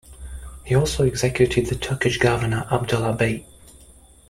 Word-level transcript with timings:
He 0.65 0.73
also 0.73 1.05
executed 1.05 1.67
the 1.67 1.75
Turkish 1.75 2.17
governor 2.17 2.67
Abdallah 2.71 3.13
Bey. 3.13 3.45